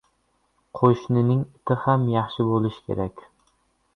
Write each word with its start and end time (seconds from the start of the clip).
•Qo‘shnining 0.79 1.43
iti 1.43 1.77
ham 1.83 2.07
yaxshi 2.13 2.45
bo‘lishi 2.53 2.83
kerak. 2.89 3.25